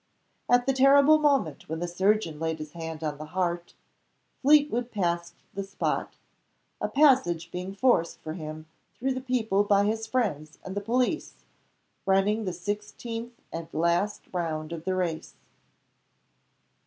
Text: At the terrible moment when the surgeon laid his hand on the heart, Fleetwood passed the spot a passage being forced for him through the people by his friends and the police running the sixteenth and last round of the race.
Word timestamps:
At 0.49 0.65
the 0.65 0.73
terrible 0.73 1.19
moment 1.19 1.69
when 1.69 1.77
the 1.77 1.87
surgeon 1.87 2.39
laid 2.39 2.57
his 2.57 2.71
hand 2.71 3.03
on 3.03 3.19
the 3.19 3.25
heart, 3.37 3.75
Fleetwood 4.41 4.89
passed 4.89 5.35
the 5.53 5.61
spot 5.63 6.15
a 6.81 6.87
passage 6.87 7.51
being 7.51 7.75
forced 7.75 8.19
for 8.21 8.33
him 8.33 8.65
through 8.97 9.13
the 9.13 9.21
people 9.21 9.63
by 9.63 9.83
his 9.85 10.07
friends 10.07 10.57
and 10.63 10.75
the 10.75 10.81
police 10.81 11.35
running 12.07 12.45
the 12.45 12.51
sixteenth 12.53 13.39
and 13.53 13.71
last 13.75 14.23
round 14.33 14.73
of 14.73 14.85
the 14.85 14.95
race. 14.95 15.35